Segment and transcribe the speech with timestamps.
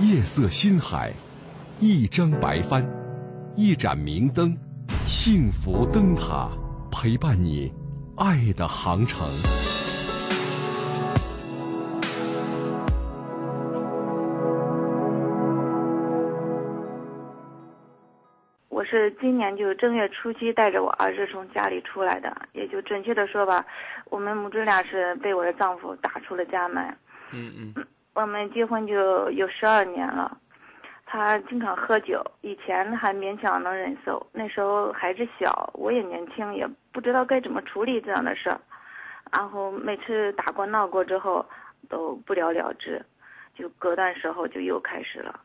[0.00, 1.12] 夜色心海，
[1.78, 2.84] 一张白帆，
[3.56, 4.56] 一盏明灯，
[5.06, 6.50] 幸福灯塔
[6.90, 7.72] 陪伴你
[8.16, 9.28] 爱的航程。
[18.68, 23.64] 我是今年就正月初七带着我儿子从家里出来的，也就准确的说吧，
[24.10, 26.84] 我们母子俩是被我的丈夫打出了家门。
[27.30, 30.38] 嗯嗯我们结婚就有十二年了，
[31.04, 38.60] 他经常喝酒，以前还勉强能忍受，那时候孩子小，我也年轻，也不知道该怎么处理这样的事儿，
[39.32, 41.44] 然后每次打过闹过之后
[41.88, 43.04] 都不了了之，
[43.52, 45.40] 就隔段时候就又开始了。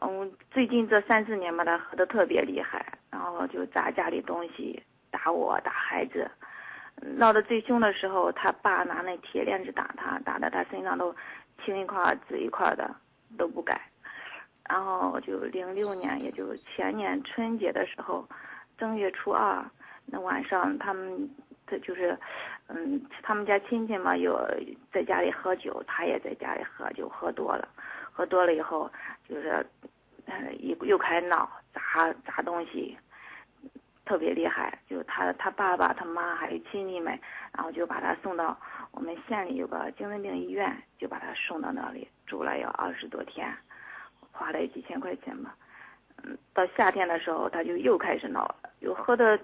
[0.00, 6.30] 嗯，最近这三四年吧，他喝的特别厉害，然后就砸家里东西，打我，打孩子。
[7.16, 11.14] 闹得最凶的时候，他爸拿那铁链子打他，打的他身上都
[11.64, 12.94] 青一块紫一块的，
[13.38, 13.80] 都不改。
[14.68, 18.24] 然后就零六年，也就前年春节的时候，
[18.78, 19.64] 正月初二
[20.06, 21.28] 那晚上，他们
[21.66, 22.16] 他就是，
[22.68, 24.38] 嗯，他们家亲戚嘛，有
[24.92, 27.68] 在家里喝酒，他也在家里喝酒，喝多了，
[28.12, 28.88] 喝多了以后
[29.28, 29.66] 就是，
[30.26, 32.96] 呃，又又开始闹，砸砸东西，
[34.04, 34.78] 特别厉害。
[34.88, 37.18] 就他他爸爸、他妈还有亲戚们，
[37.52, 38.56] 然后就把他送到
[38.92, 43.52] 我们县里有个精神病医院，就把他送到那里住了有二十多天，
[44.32, 45.54] 花了几千块钱吧。
[46.22, 49.38] 嗯，到夏天的时候他就又开始闹了，又喝的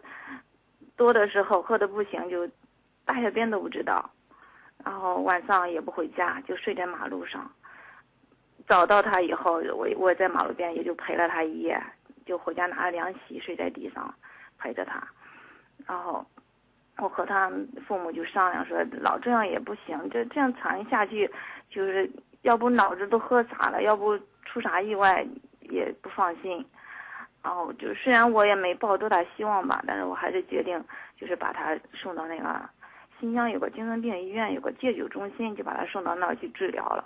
[0.96, 2.46] 多的时候喝的不行，就
[3.04, 4.10] 大小便都不知道，
[4.84, 7.50] 然后晚上也不回家，就睡在马路上。
[8.68, 11.80] 找到他以后，我我在马路边也就陪了他一夜，
[12.26, 14.12] 就回家拿了凉席睡在地上，
[14.58, 15.06] 陪着他。
[15.86, 16.26] 然后
[16.98, 17.50] 我和他
[17.86, 21.30] 父母就商量说，老这样也不行，这这样长下去，
[21.68, 22.10] 就是
[22.42, 25.26] 要不脑子都喝傻了，要不出啥意外
[25.60, 26.64] 也不放心。
[27.42, 30.82] 然后就虽然我也没抱多大希望吧，但是我还是决定
[31.16, 32.60] 就是把他送到那个
[33.20, 37.04] 新疆有个精神病医院，有个戒酒中心，就把他送到那儿去治疗了。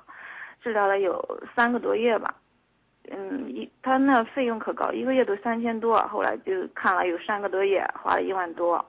[0.62, 1.22] 治疗了有
[1.54, 2.34] 三个多月吧，
[3.10, 5.98] 嗯，一他那费用可高，一个月都三千多。
[6.08, 8.82] 后来就看了有三个多月，花了一万多，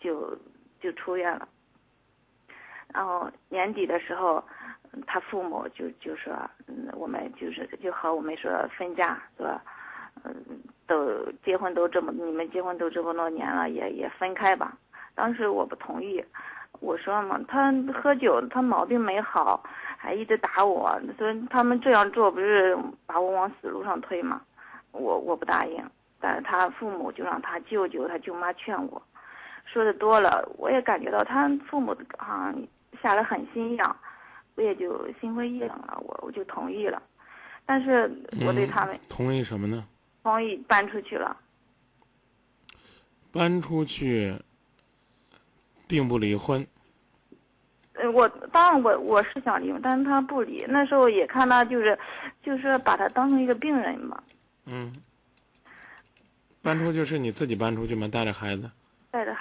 [0.00, 0.36] 就
[0.80, 1.48] 就出院了。
[2.92, 4.42] 然后年底的时候，
[5.06, 6.34] 他父母就就说，
[6.66, 9.48] 嗯，我们就是就和我们说分家，说，
[10.24, 10.34] 嗯，
[10.86, 14.76] 都结婚都这么，你们结婚都这么多年了，也也分开吧。
[15.14, 16.24] 当时我不同意，
[16.80, 19.62] 我说嘛，他喝酒，他毛病没好。
[20.02, 22.74] 还一直打我，说他们这样做不是
[23.04, 24.40] 把我往死路上推吗？
[24.92, 25.78] 我我不答应，
[26.18, 29.02] 但是他父母就让他舅舅、他舅妈劝我，
[29.72, 32.66] 说的多了，我也感觉到他父母好像
[33.02, 33.96] 下了狠心一样，
[34.56, 37.00] 我也就心灰意冷了，我我就同意了，
[37.64, 38.10] 但是
[38.44, 39.86] 我对他们、嗯、同意什么呢？
[40.22, 41.36] 同意搬出去了。
[43.32, 44.34] 搬出去，
[45.86, 46.66] 并不离婚。
[47.92, 50.64] 呃，我当然我我是想离婚，但是他不离。
[50.68, 51.96] 那时候也看他就是，
[52.42, 54.20] 就是把他当成一个病人嘛。
[54.66, 54.92] 嗯。
[56.60, 58.08] 搬出去是你自己搬出去吗？
[58.08, 58.68] 带着孩子？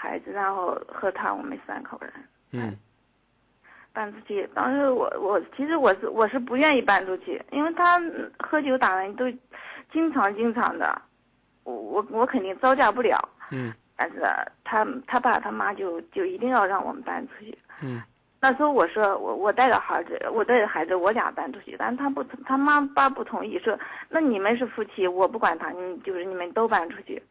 [0.10, 2.12] 孩子，然后和他我们三口人。
[2.52, 2.76] 嗯。
[3.92, 8.02] 搬出去，当时我我其实我是我是不愿意搬出去，因为他
[8.40, 9.26] 喝酒打人都
[9.92, 11.00] 经常经常的，
[11.64, 13.18] 我我我肯定招架不了。
[13.52, 13.74] 嗯。
[13.96, 14.22] 但是
[14.64, 17.58] 他他爸他妈就就一定要让我们搬出去。
[17.84, 18.02] 嗯。
[18.40, 23.78] 那时候我说我我带着孩子，我带着孩子，我俩搬出去，但是他不，他妈爸不同意，说
[24.08, 27.22] 那你们是夫妻，我不管他，你就是你们都搬出去。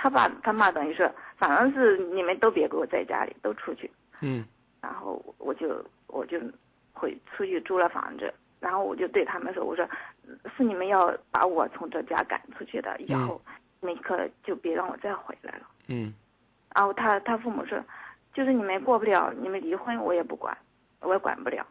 [0.00, 3.90] 他爸他妈等于说，反正是你们都别给我在家里，都出去。
[4.20, 4.44] 嗯。
[4.80, 6.40] 然后我就我就
[6.92, 9.84] 回出去租了房子，然后我就对他们说，我说
[10.56, 13.42] 是你们要把我从这家赶出去的，以后
[13.80, 15.66] 你们可就别让我再回来了。
[15.88, 16.14] 嗯。
[16.74, 17.82] 然后他他父母说。
[18.34, 20.56] 就是你们过不了，你们离婚我也不管，
[21.00, 21.66] 我也管不了。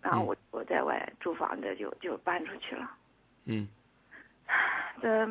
[0.00, 2.88] 然后我我在外租房子就就搬出去了。
[3.46, 3.66] 嗯。
[5.02, 5.26] 这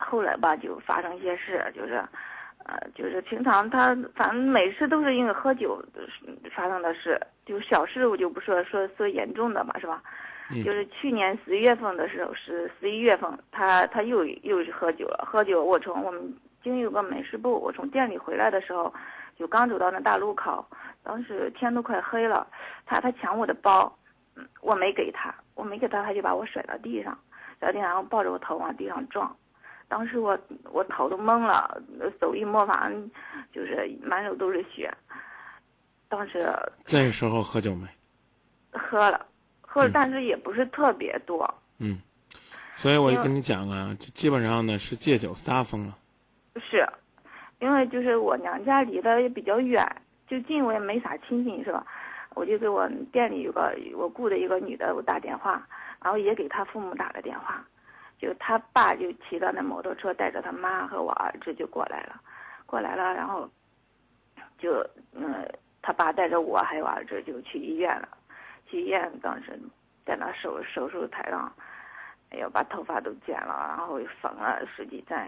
[0.00, 2.02] 后来吧，就发生一些事，就是，
[2.64, 5.82] 呃，就是平常他反正每次都是因为喝酒
[6.54, 10.02] 发生的事，就小事我就不说说说严重的嘛，是吧？
[10.50, 10.64] 嗯。
[10.64, 18.92] 就是去年十一月份的时候，是十一月份，他他又又是喝酒了，喝酒我从我们经有个美食部，我从店里回来的时候。
[19.38, 20.62] 就刚走到那大路口，
[21.02, 22.46] 当时天都快黑了，
[22.84, 23.90] 他他抢我的包，
[24.36, 27.18] 嗯，我没给他，我没给他，他就把我甩到地上，
[27.58, 29.34] 甩到地上，然后抱着我头往地上撞，
[29.90, 30.38] 当时我
[30.70, 31.82] 我头都懵了，
[32.20, 33.10] 手一摸，反正
[33.52, 34.88] 就是满手都是血。
[36.08, 36.48] 当时
[36.84, 37.88] 这时候喝酒没？
[38.70, 39.26] 喝了，
[39.60, 41.44] 喝了嗯但是也不是特别多。
[41.78, 42.00] 嗯，
[42.76, 45.98] 所以我就跟你讲啊，这基本上呢是借酒撒疯了。
[46.70, 46.88] 是，
[47.58, 49.84] 因为就是我娘家离得也比较远，
[50.28, 51.84] 就近我也没啥亲戚是吧？
[52.36, 55.66] 我就给我店里有个我雇的一个女的，我打电话，
[56.00, 57.64] 然后也给她父母打了电话，
[58.20, 62.20] 就他爸就骑着那摩托车带着他妈和我儿子就过来了，
[62.66, 63.48] 过来了，然后
[64.58, 65.48] 就嗯，
[65.80, 68.08] 他爸带着我还有儿子就去医院了，
[68.68, 69.58] 去医院当时
[70.04, 71.50] 在那手手术台上，
[72.30, 75.18] 哎呦把头发都剪了，然后缝了十几针。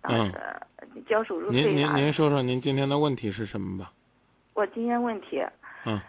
[0.00, 0.32] 当时
[1.08, 3.90] 交手术您您费啥的您说说您今天的问题是什么吧？
[4.52, 5.44] 我今天问题，
[5.84, 6.00] 嗯，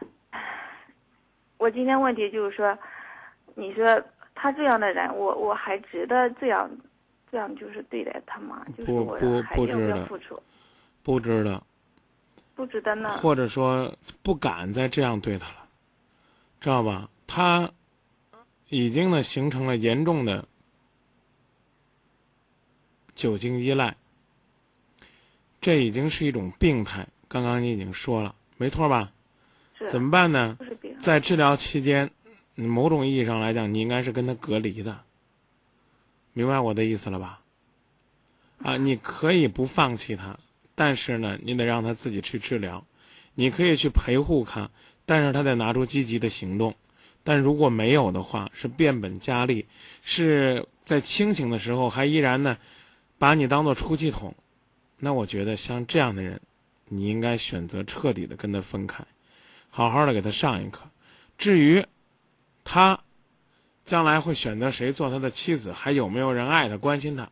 [1.57, 2.77] 我今天问题就是说，
[3.55, 3.99] 你说
[4.35, 6.69] 他这样的人，我我还值得这样，
[7.31, 8.63] 这样就是对待他吗？
[8.77, 10.39] 就是不我不还要不不值得要付出？
[11.01, 11.63] 不值得，
[12.53, 13.09] 不值得呢。
[13.17, 13.91] 或者说
[14.21, 15.67] 不敢再这样对他了，
[16.59, 17.09] 知道吧？
[17.25, 17.71] 他
[18.69, 20.45] 已经呢形成了严重的
[23.15, 23.95] 酒精依赖，
[25.61, 27.07] 这已经是一种病态。
[27.27, 29.11] 刚刚你已经说了，没错吧？
[29.77, 30.57] 是怎么办呢？
[30.97, 32.24] 在治疗期间，嗯
[32.55, 35.01] 某种意义上来讲，你应该是跟他隔离的，
[36.33, 37.41] 明白我的意思了吧？
[38.63, 40.39] 啊，你可以不放弃他，
[40.73, 42.83] 但是呢，你得让他自己去治疗。
[43.37, 44.69] 你可以去陪护他，
[45.05, 46.73] 但是他得拿出积极的行动。
[47.21, 49.65] 但如果没有的话，是变本加厉，
[50.01, 52.57] 是在清醒的时候还依然呢，
[53.17, 54.33] 把你当做出气筒。
[54.99, 56.39] 那我觉得像这样的人，
[56.87, 59.03] 你应该选择彻底的跟他分开。
[59.69, 60.89] 好好的给他上一课。
[61.37, 61.83] 至于
[62.65, 62.99] 他
[63.85, 67.29] 将来会选择谁做他的妻子，还有没有人爱他、关心他，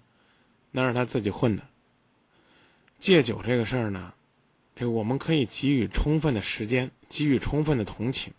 [0.72, 1.64] 那是他自己混的。
[3.00, 4.14] 戒酒这个事儿呢，
[4.76, 8.32] 这个我们可以给予充分的时间，给予充分的同情，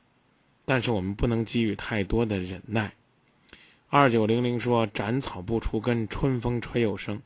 [0.65, 2.95] 但是我们不能给予太多的忍耐。
[3.91, 7.21] 二九零零说：“斩草不除根，春风吹又生。”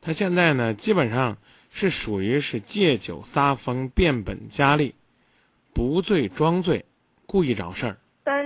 [0.00, 1.36] 他现在呢，基本上
[1.70, 4.94] 是属于是借酒撒疯、变本加厉。
[5.74, 6.84] 不醉装醉，
[7.26, 7.98] 故意找事儿。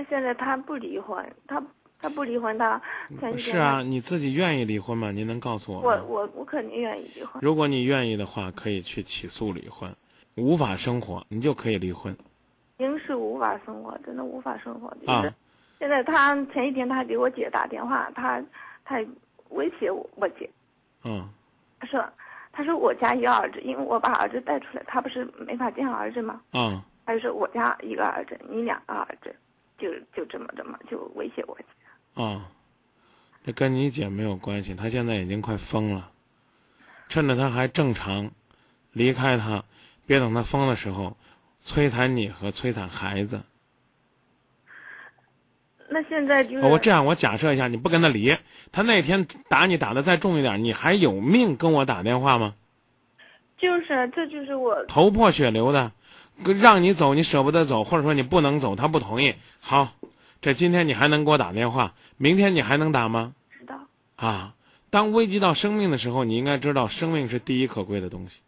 [0.09, 1.61] 现在他不离婚，他
[1.99, 2.81] 他不离婚，他
[3.19, 5.11] 前是啊，你自己愿意离婚吗？
[5.11, 6.21] 您能告诉我吗，我？
[6.21, 7.41] 我我肯定愿意离婚。
[7.41, 9.93] 如果你愿意的话，可以去起诉离婚。
[10.35, 12.11] 无法生活，你就可以离婚
[12.77, 14.89] 已经是无法生活，真的无法生活。
[15.01, 15.35] 就是、啊。
[15.77, 18.43] 现在他前一天他还给我姐打电话，他
[18.83, 18.99] 他
[19.49, 20.49] 威胁我我姐，
[21.03, 21.29] 嗯
[21.79, 22.03] 他说
[22.51, 26.41] 他说我家一个儿子，因为我把儿子带出来，他不是没法见儿子吗？
[26.53, 29.35] 嗯，他就说我家一个儿子，你两个儿子，
[29.77, 32.21] 就就这么这么就威胁我姐。
[32.21, 32.49] 啊，
[33.45, 34.73] 这跟你姐没有关系。
[34.75, 36.11] 她现在已经快疯了，
[37.09, 38.31] 趁着她还正常，
[38.91, 39.63] 离开她，
[40.05, 41.17] 别等她疯的时候，
[41.63, 43.41] 摧残你和摧残孩子。
[45.89, 48.35] 那现在就是、哦我这样，我假设一下，你不跟他离，
[48.71, 52.55] 他那天打你打的再重一点，你还有命跟我打电话吗？
[53.57, 55.91] 就是这就是我头破血流的，
[56.59, 59.35] 让你走你舍不得走，或者说你不能走，他不同意。
[59.59, 59.93] 好，
[60.41, 63.33] 这今天你还能给我打电话，明天你还能打吗？
[63.51, 63.79] 知道，
[64.15, 64.55] 啊，
[64.89, 68.39] 当危及到生命的时候，你应该知道生命是第一可贵的东西。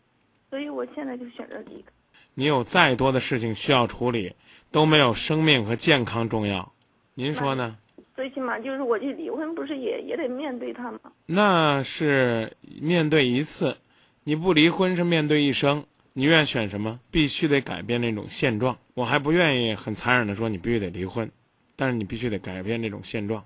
[0.50, 1.92] 所以我现在就选择离开。
[2.34, 4.34] 你有再多的事情需要处理，
[4.72, 6.74] 都没有生命和健康重要。
[7.13, 7.77] 您说呢？
[8.15, 11.00] 最起码就是我去离婚，不是也也得面对他吗？
[11.25, 13.77] 那是面对一次，
[14.24, 15.86] 你不离婚是面对一生。
[16.17, 16.98] 你愿选什么？
[17.12, 18.77] 必须得改变那种现状。
[18.93, 21.29] 我还不愿意很残忍的说你必须得离婚，
[21.75, 23.43] 但是你必须得改变这种现状。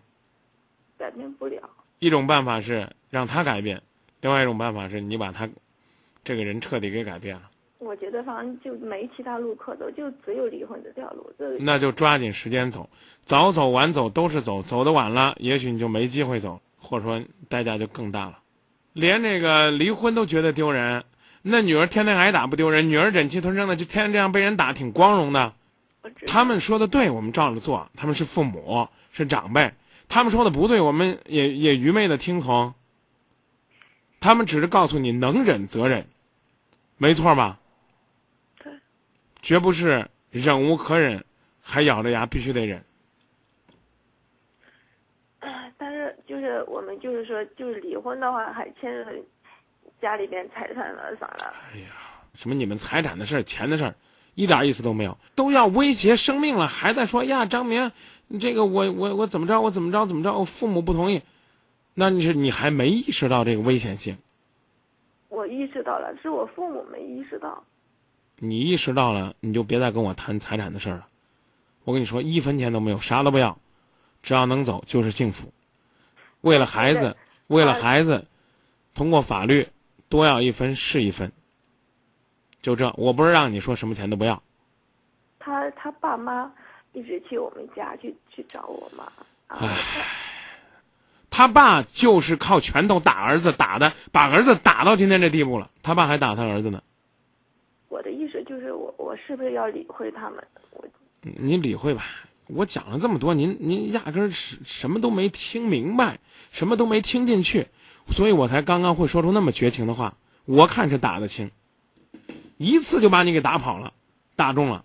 [0.96, 1.68] 改变不了。
[1.98, 3.82] 一种办法是让他改变，
[4.22, 5.50] 另外一种办法是你把他
[6.24, 7.50] 这个人彻底给改变了。
[7.80, 11.28] 我觉得反正就没其他路可走，就只有离婚这条路。
[11.40, 12.88] 这那就抓紧时间走，
[13.26, 18.38] 早走晚走都是走，走的晚了，也许你就没机会走，或者说代价就更大了。
[18.94, 21.04] 连这个离婚都觉得丢人，
[21.42, 25.54] 那女儿天天挨打不丢人，女儿忍气吞声的就天天这样被人打，挺光荣的。
[26.26, 29.72] 他们说的对，我们照着做，他们是父母，是长辈；
[30.08, 32.74] 他们说的不对，我们也也愚昧的听从。
[34.20, 36.06] 他们只是告诉你能忍则忍，
[36.98, 37.60] 没错吧？
[38.62, 38.74] 对，
[39.42, 41.24] 绝不是忍无可忍，
[41.62, 42.84] 还咬着牙必须得忍。
[45.78, 49.10] 但是就是我们就是说，就是离婚的话，还牵扯
[50.02, 51.54] 家里边财产了啥了。
[52.36, 53.96] 什么你们财产的事儿、钱的事儿，
[54.36, 57.92] 一点意思都没有，都要威胁生命了，还在说呀，张明，
[58.40, 61.22] 这个我我我怎么着，我怎么着怎么着，我父母不同意，
[61.94, 64.18] 那你是你还没意识到这个危险性。
[65.28, 67.64] 我意识到了，是我父母没意识到。
[68.38, 71.08] 你意识到了，你就别再跟我谈财产的事儿了。
[71.84, 73.58] 我跟你说，一分钱都没有，啥都不要。
[74.22, 75.52] 只要能走就是幸福。
[76.42, 78.26] 为了孩子，为了孩子，
[78.94, 79.68] 通过法律
[80.10, 81.32] 多要一分是一分。
[82.62, 84.44] 就这，我不是让你说什么钱都不要。
[85.40, 86.52] 他他爸妈
[86.92, 89.10] 一直去我们家去去找我妈。
[89.48, 89.68] 唉，
[91.30, 95.72] 他爸就是靠拳头打儿子打的，把儿子打到今天这地步了。
[95.82, 96.84] 他爸还打他儿子呢。
[97.88, 100.46] 我的意思就是，我我是不是要理会他们？
[100.72, 100.86] 我
[101.22, 102.04] 你理会吧。
[102.48, 106.20] 我讲了这么多，您您压根儿什什么都没听明白，
[106.52, 107.68] 什么都没听进去，
[108.12, 110.16] 所以我才刚刚会说出那么绝情的话。
[110.46, 111.52] 我看是打得轻，
[112.58, 113.94] 一次就把你给打跑了，
[114.36, 114.84] 打中了。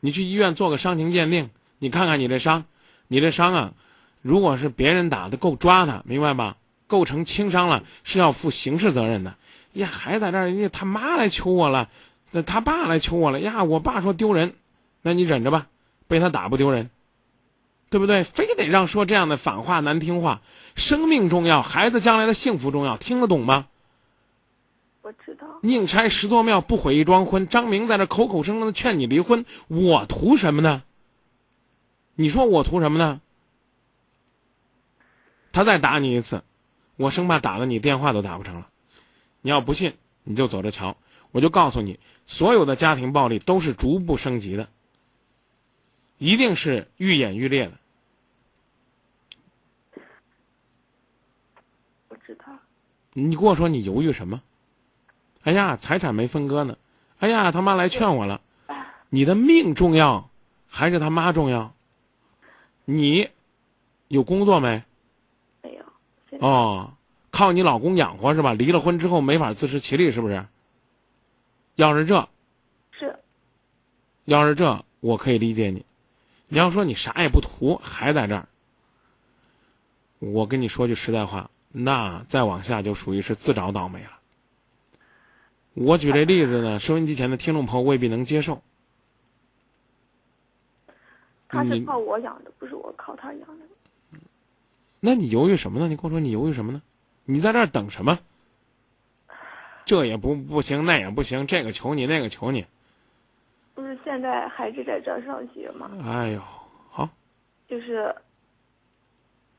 [0.00, 2.64] 你去医院做个伤情鉴定，你看看你这伤，
[3.06, 3.74] 你这伤啊，
[4.20, 6.56] 如果是别人打的，够抓他，明白吧？
[6.88, 9.36] 构成轻伤了，是要负刑事责任的。
[9.74, 11.88] 呀，还在这儿，人家他妈来求我了，
[12.32, 14.54] 那他爸来求我了呀，我爸说丢人。
[15.02, 15.68] 那你忍着吧，
[16.08, 16.90] 被他打不丢人，
[17.90, 18.24] 对不对？
[18.24, 20.42] 非得让说这样的反话、难听话，
[20.76, 23.68] 生命重要，孩子将来的幸福重要，听得懂吗？
[25.02, 25.46] 我知道。
[25.62, 27.48] 宁拆十座庙，不毁一桩婚。
[27.48, 30.82] 张明在这口口声声的劝你离婚，我图什么呢？
[32.14, 33.20] 你说我图什么呢？
[35.50, 36.42] 他再打你一次，
[36.96, 38.68] 我生怕打了你电话都打不成了。
[39.40, 40.96] 你要不信，你就走着瞧。
[41.30, 44.68] 我就告诉你，所有的家庭暴力都是逐步升级的。
[46.18, 47.72] 一定是愈演愈烈的。
[52.08, 52.44] 我知道。
[53.14, 54.42] 你跟我说你犹豫什么？
[55.42, 56.76] 哎呀，财产没分割呢。
[57.20, 58.40] 哎呀，他妈来劝我了。
[59.08, 60.28] 你的命重要，
[60.68, 61.74] 还是他妈重要？
[62.84, 63.30] 你
[64.08, 64.82] 有工作没？
[65.62, 66.38] 没有。
[66.40, 66.92] 哦，
[67.30, 68.52] 靠你老公养活是吧？
[68.52, 70.44] 离了婚之后没法自食其力，是不是？
[71.76, 72.28] 要是这，
[72.90, 73.18] 是。
[74.26, 75.84] 要是这，我可以理解你。
[76.48, 78.48] 你要说你啥也不图，还在这儿，
[80.18, 84.18] 我跟你说句实在话，那再往下就属于是自找倒霉了。
[85.74, 88.62] 我举这例子呢， 收音机前的听众朋友未必能接受。
[91.48, 94.18] 他是靠我养的，不是我靠他养的。
[95.00, 95.88] 那你犹豫什么呢？
[95.88, 96.82] 你跟我说你犹豫什么呢？
[97.24, 98.18] 你在这儿等什么？
[99.84, 102.66] 这也不不行，那也不行，这个求你，那个求你。
[103.78, 105.88] 不是现在孩子在这儿上学吗？
[106.04, 106.42] 哎呦，
[106.90, 107.08] 好。
[107.68, 108.12] 就是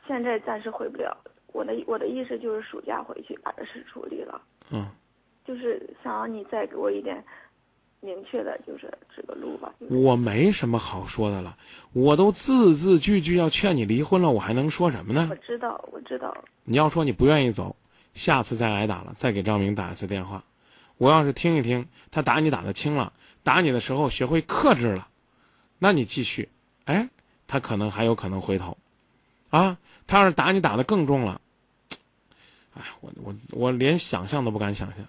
[0.06, 1.18] 现在暂时回不了。
[1.54, 4.42] 我的我的意思就是暑假回去把这事处理了。
[4.72, 4.86] 嗯。
[5.46, 7.24] 就是想让你再给我一点
[8.02, 9.74] 明确的，就是指个路吧。
[9.90, 11.58] 我没什么好说的了，
[11.94, 15.30] 我都字字句句要劝你离婚了，我还能说什么呢？
[15.32, 16.36] 我知道，我知道。
[16.66, 17.74] 你要说你不愿意走，
[18.14, 20.44] 下次再挨打了，再给张明打一次电话。
[20.98, 23.14] 我要是听一听他打你打的轻了，
[23.50, 25.08] 打你的时候学会克制了，
[25.79, 26.48] 那你继续，
[26.86, 27.10] 哎，
[27.48, 28.77] 他可能还有可能回头，
[29.50, 29.75] 啊，
[30.06, 31.41] 他要是打你打的更重了，
[32.75, 35.03] 哎，我我我连想象都不敢想象。